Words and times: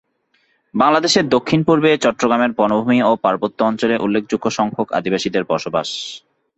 বাংলাদেশের 0.73 1.25
দক্ষিণ-পূর্বে 1.29 1.89
চট্টগ্রামের 1.97 2.51
বনভূমি 2.51 2.99
ও 3.03 3.11
পার্বত্য 3.23 3.59
অঞ্চলে 3.63 3.95
উল্লেখযোগ্য 3.97 4.45
সংখ্যক 4.51 4.87
আদিবাসীদের 4.93 5.43
বসবাস। 5.43 5.89